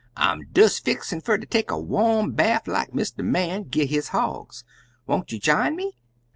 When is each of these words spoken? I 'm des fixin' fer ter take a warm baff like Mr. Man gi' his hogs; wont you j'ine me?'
I 0.17 0.31
'm 0.31 0.47
des 0.51 0.69
fixin' 0.79 1.21
fer 1.21 1.37
ter 1.37 1.45
take 1.45 1.69
a 1.69 1.77
warm 1.79 2.31
baff 2.31 2.65
like 2.67 2.89
Mr. 2.89 3.23
Man 3.23 3.65
gi' 3.69 3.85
his 3.85 4.07
hogs; 4.07 4.63
wont 5.05 5.31
you 5.31 5.37
j'ine 5.39 5.75
me?' 5.75 5.93